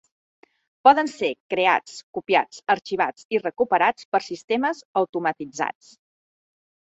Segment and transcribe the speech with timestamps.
[0.87, 5.93] Poden ser creats, copiats, arxivats i recuperats per sistemes automatitzats.